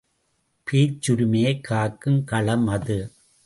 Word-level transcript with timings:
பேச்சுரிமையைக் 0.67 1.61
காக்கும் 1.61 2.23
களம் 2.23 2.67
அது. 2.67 2.99